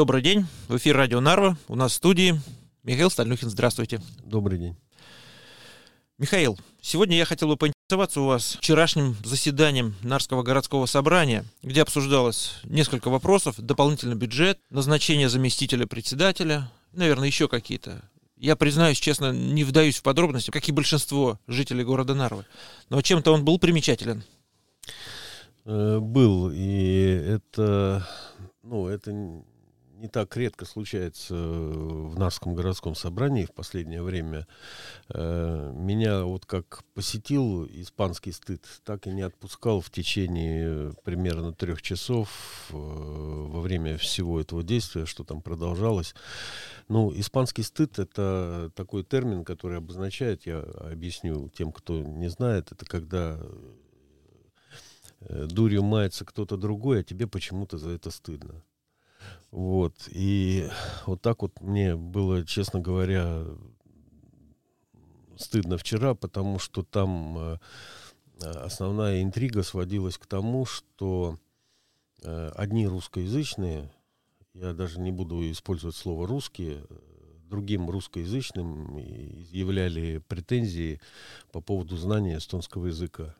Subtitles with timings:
[0.00, 0.46] Добрый день.
[0.66, 1.58] В эфир радио Нарва.
[1.68, 2.40] У нас в студии
[2.84, 3.50] Михаил Стальнухин.
[3.50, 4.00] Здравствуйте.
[4.24, 4.74] Добрый день.
[6.16, 12.54] Михаил, сегодня я хотел бы поинтересоваться у вас вчерашним заседанием Нарского городского собрания, где обсуждалось
[12.64, 18.00] несколько вопросов, дополнительный бюджет, назначение заместителя председателя, наверное, еще какие-то.
[18.38, 22.46] Я признаюсь честно, не вдаюсь в подробности, как и большинство жителей города Нарвы.
[22.88, 24.24] Но чем-то он был примечателен.
[25.66, 28.08] Э, был, и это,
[28.62, 29.12] ну, это
[30.00, 34.46] не так редко случается в Нарском городском собрании в последнее время.
[35.10, 41.82] Э, меня вот как посетил испанский стыд, так и не отпускал в течение примерно трех
[41.82, 46.14] часов э, во время всего этого действия, что там продолжалось.
[46.88, 52.86] Ну, испанский стыд— это такой термин, который обозначает, я объясню тем, кто не знает, это
[52.86, 53.38] когда
[55.20, 58.62] э, дурью мается кто-то другой, а тебе почему-то за это стыдно.
[59.50, 60.08] Вот.
[60.10, 60.68] И
[61.06, 63.44] вот так вот мне было, честно говоря,
[65.36, 67.58] стыдно вчера, потому что там э,
[68.40, 71.38] основная интрига сводилась к тому, что
[72.22, 73.90] э, одни русскоязычные,
[74.54, 76.84] я даже не буду использовать слово русские,
[77.48, 81.00] другим русскоязычным изъявляли претензии
[81.52, 83.34] по поводу знания эстонского языка.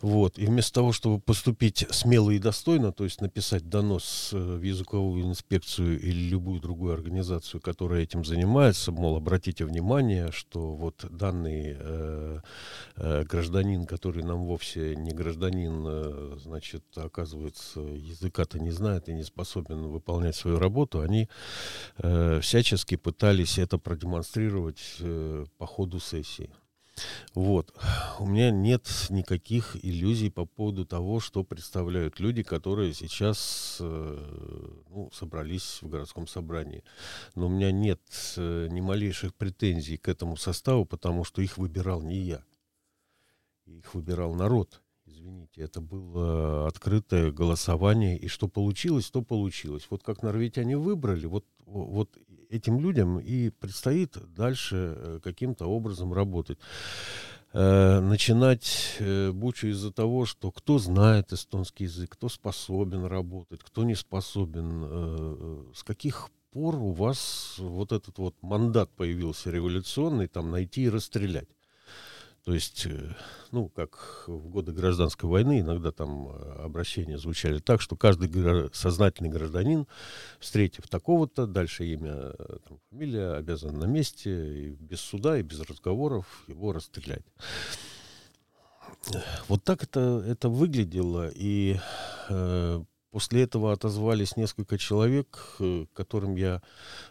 [0.00, 0.38] Вот.
[0.38, 5.24] И вместо того, чтобы поступить смело и достойно, то есть написать донос э, в языковую
[5.24, 12.40] инспекцию или любую другую организацию, которая этим занимается, мол, обратите внимание, что вот данный э,
[12.96, 19.22] э, гражданин, который нам вовсе не гражданин, э, значит, оказывается, языка-то не знает и не
[19.22, 21.28] способен выполнять свою работу, они
[21.98, 26.48] э, всячески пытались это продемонстрировать э, по ходу сессии.
[27.34, 27.74] Вот.
[28.18, 35.10] У меня нет никаких иллюзий по поводу того, что представляют люди, которые сейчас э, ну,
[35.12, 36.84] собрались в городском собрании.
[37.34, 38.00] Но у меня нет
[38.36, 42.44] э, ни малейших претензий к этому составу, потому что их выбирал не я.
[43.66, 44.80] Их выбирал народ.
[45.06, 49.86] Извините, это было открытое голосование, и что получилось, то получилось.
[49.90, 52.16] Вот как норвитяне выбрали, вот, вот
[52.50, 56.58] этим людям и предстоит дальше э, каким-то образом работать.
[57.52, 63.84] Э, начинать э, бучу из-за того, что кто знает эстонский язык, кто способен работать, кто
[63.84, 70.82] не способен, с каких пор у вас вот этот вот мандат появился революционный, там найти
[70.82, 71.48] и расстрелять.
[72.44, 73.14] То есть, э,
[73.52, 78.30] ну, как в годы гражданской войны, иногда там э, обращения звучали так, что каждый
[78.72, 79.86] сознательный гражданин,
[80.38, 85.60] встретив такого-то, дальше имя, э, там, фамилия, обязан на месте, и без суда, и без
[85.60, 87.24] разговоров его расстрелять.
[89.48, 91.78] Вот так это, это выглядело, и
[92.28, 96.62] э, После этого отозвались несколько человек, э, которым я,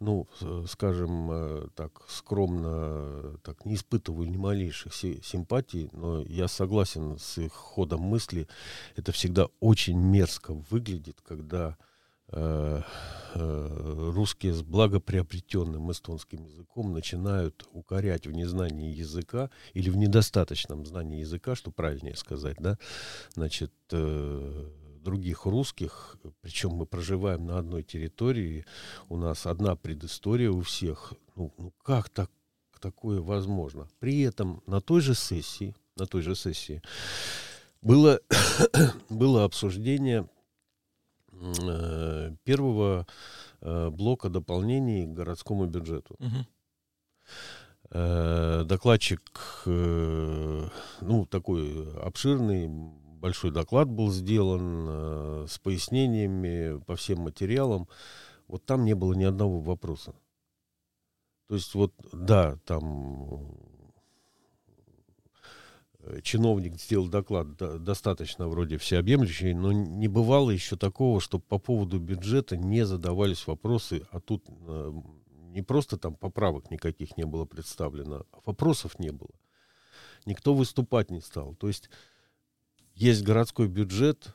[0.00, 0.26] ну,
[0.66, 7.52] скажем э, так, скромно так, не испытываю ни малейших симпатий, но я согласен с их
[7.52, 8.48] ходом мысли.
[8.96, 11.76] Это всегда очень мерзко выглядит, когда
[12.28, 12.82] э,
[13.34, 21.20] э, русские с благоприобретенным эстонским языком начинают укорять в незнании языка или в недостаточном знании
[21.20, 22.78] языка, что правильнее сказать, да,
[23.34, 24.61] значит, э,
[25.02, 28.64] других русских, причем мы проживаем на одной территории,
[29.08, 31.14] у нас одна предыстория у всех.
[31.36, 32.30] Ну, ну как так,
[32.80, 33.88] такое возможно?
[33.98, 36.82] При этом на той же сессии, на той же сессии
[37.80, 38.20] было,
[39.08, 40.28] было обсуждение
[41.32, 43.06] э, первого
[43.60, 46.16] э, блока дополнений к городскому бюджету.
[46.18, 46.46] Угу.
[47.94, 49.20] Э, докладчик,
[49.66, 50.68] э,
[51.00, 52.68] ну, такой обширный,
[53.22, 57.88] большой доклад был сделан э, с пояснениями по всем материалам.
[58.48, 60.12] Вот там не было ни одного вопроса.
[61.46, 63.56] То есть вот, да, там
[66.00, 72.00] э, чиновник сделал доклад достаточно вроде всеобъемлющий, но не бывало еще такого, что по поводу
[72.00, 74.92] бюджета не задавались вопросы, а тут э,
[75.52, 79.30] не просто там поправок никаких не было представлено, а вопросов не было.
[80.26, 81.54] Никто выступать не стал.
[81.54, 81.88] То есть
[82.94, 84.34] есть городской бюджет,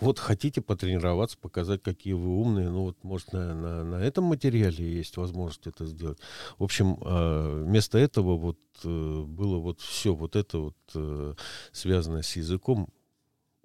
[0.00, 4.96] вот хотите потренироваться, показать, какие вы умные, ну вот, может, на, на, на этом материале
[4.96, 6.18] есть возможность это сделать.
[6.58, 11.34] В общем, э, вместо этого вот э, было вот все вот это вот э,
[11.72, 12.88] связанное с языком.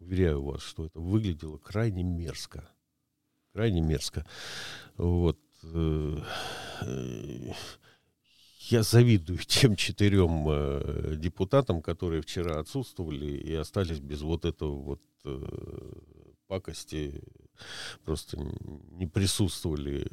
[0.00, 2.68] Уверяю вас, что это выглядело крайне мерзко.
[3.52, 4.26] Крайне мерзко.
[4.96, 5.38] Вот
[8.68, 15.00] я завидую тем четырем э, депутатам, которые вчера отсутствовали и остались без вот этого вот
[15.24, 15.46] э,
[16.46, 17.22] пакости
[18.04, 18.38] просто
[18.90, 20.06] не присутствовали.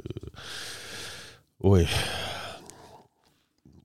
[1.59, 1.89] Ой,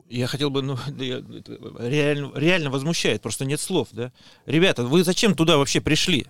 [0.09, 4.13] я хотел бы, ну, реально, реально возмущает, просто нет слов, да.
[4.47, 6.27] Ребята, вы зачем туда вообще пришли?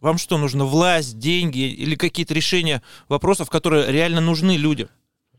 [0.00, 4.88] Вам что, нужно власть, деньги или какие-то решения вопросов, которые реально нужны людям?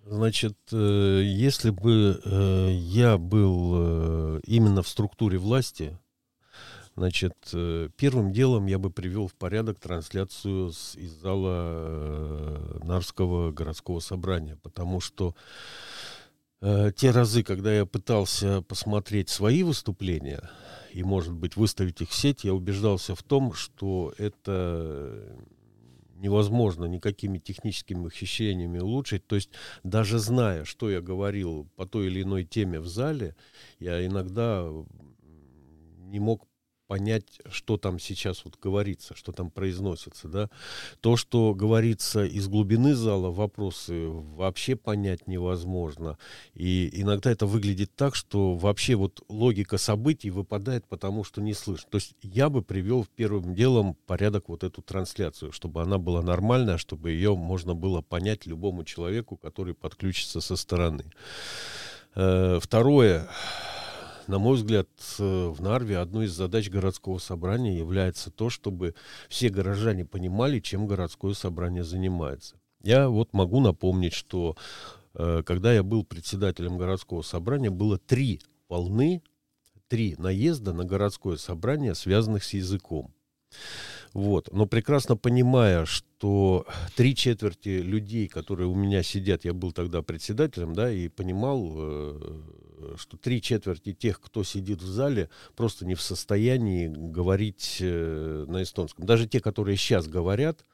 [0.05, 5.97] Значит, э, если бы э, я был э, именно в структуре власти,
[6.95, 7.35] значит,
[7.97, 15.33] первым делом я бы привел в порядок трансляцию из зала Нарского городского собрания, потому что
[16.59, 20.47] те разы, когда я пытался посмотреть свои выступления
[20.91, 25.33] и, может быть, выставить их в сеть, я убеждался в том, что это
[26.21, 29.25] невозможно никакими техническими ухищрениями улучшить.
[29.27, 29.49] То есть
[29.83, 33.35] даже зная, что я говорил по той или иной теме в зале,
[33.79, 34.69] я иногда
[35.97, 36.47] не мог
[36.91, 40.49] понять, что там сейчас вот говорится, что там произносится, да.
[40.99, 46.17] То, что говорится из глубины зала, вопросы вообще понять невозможно.
[46.53, 51.87] И иногда это выглядит так, что вообще вот логика событий выпадает, потому что не слышно.
[51.89, 56.77] То есть я бы привел первым делом порядок вот эту трансляцию, чтобы она была нормальная,
[56.77, 61.05] чтобы ее можно было понять любому человеку, который подключится со стороны.
[62.15, 63.29] Э, второе
[64.31, 64.87] на мой взгляд,
[65.19, 68.95] э, в Нарве одной из задач городского собрания является то, чтобы
[69.27, 72.55] все горожане понимали, чем городское собрание занимается.
[72.81, 74.55] Я вот могу напомнить, что
[75.15, 78.39] э, когда я был председателем городского собрания, было три
[78.69, 79.21] волны,
[79.89, 83.13] три наезда на городское собрание, связанных с языком.
[84.13, 84.47] Вот.
[84.53, 90.73] Но прекрасно понимая, что три четверти людей, которые у меня сидят, я был тогда председателем,
[90.73, 92.41] да, и понимал, э,
[92.97, 98.63] что три четверти тех, кто сидит в зале, просто не в состоянии говорить э, на
[98.63, 99.05] эстонском.
[99.05, 100.65] Даже те, которые сейчас говорят,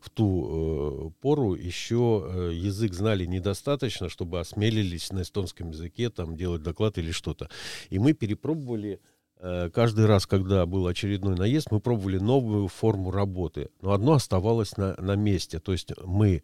[0.00, 6.36] в ту э, пору еще э, язык знали недостаточно, чтобы осмелились на эстонском языке там
[6.36, 7.48] делать доклад или что-то.
[7.90, 9.00] И мы перепробовали
[9.72, 13.70] каждый раз, когда был очередной наезд, мы пробовали новую форму работы.
[13.80, 15.58] Но одно оставалось на, на месте.
[15.58, 16.42] То есть мы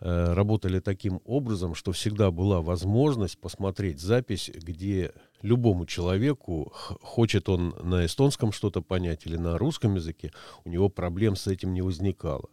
[0.00, 6.72] э, работали таким образом, что всегда была возможность посмотреть запись, где любому человеку,
[7.02, 10.32] хочет он на эстонском что-то понять или на русском языке,
[10.64, 12.48] у него проблем с этим не возникало.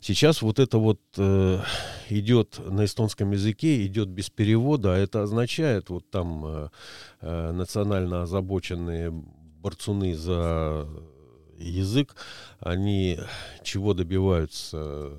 [0.00, 1.60] Сейчас вот это вот э,
[2.10, 6.68] идет на эстонском языке, идет без перевода, а это означает, вот там э,
[7.22, 10.86] э, национально озабоченные борцуны за
[11.58, 12.14] язык,
[12.60, 13.18] они
[13.62, 15.12] чего добиваются?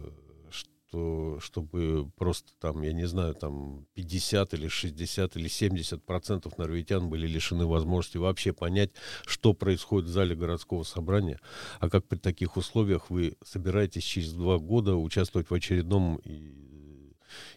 [0.98, 7.10] Что, чтобы просто там, я не знаю, там 50 или 60 или 70 процентов норвегитян
[7.10, 8.92] были лишены возможности вообще понять,
[9.26, 11.40] что происходит в зале городского собрания,
[11.80, 16.20] а как при таких условиях вы собираетесь через два года участвовать в очередном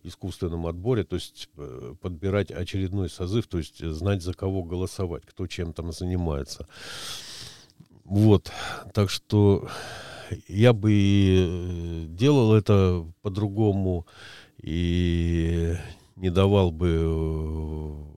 [0.02, 5.46] искусственном отборе, то есть э, подбирать очередной созыв, то есть знать, за кого голосовать, кто
[5.46, 6.66] чем там занимается.
[8.04, 8.50] Вот,
[8.92, 9.68] так что
[10.48, 14.06] я бы э, делал это по-другому
[14.62, 15.76] и
[16.16, 18.10] не давал бы э,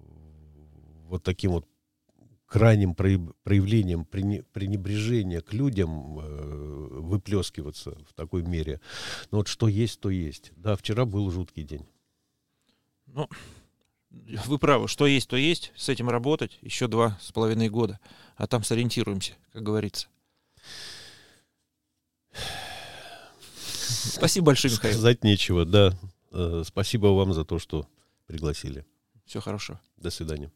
[1.08, 1.68] вот таким вот
[2.54, 8.80] крайним проявлением пренебрежения к людям э, выплескиваться в такой мере.
[9.32, 10.52] Но вот что есть, то есть.
[10.56, 11.88] Да, вчера был жуткий день.
[13.08, 13.28] Ну,
[14.46, 15.72] вы правы, что есть, то есть.
[15.76, 18.00] С этим работать еще два с половиной года.
[18.36, 20.08] А там сориентируемся, как говорится.
[23.56, 24.94] Спасибо большое, Михаил.
[24.94, 25.94] Сказать нечего, да.
[26.32, 27.88] Э, спасибо вам за то, что
[28.28, 28.86] пригласили.
[29.26, 29.80] Все хорошо.
[29.98, 30.52] До свидания.